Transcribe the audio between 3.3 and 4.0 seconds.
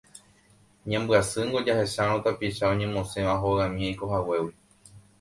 hogami